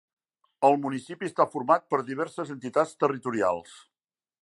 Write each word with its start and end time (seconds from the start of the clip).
El 0.69 0.77
municipi 0.85 1.29
està 1.33 1.47
format 1.57 1.87
per 1.93 2.01
diverses 2.09 2.57
entitats 2.57 2.99
territorials. 3.05 3.81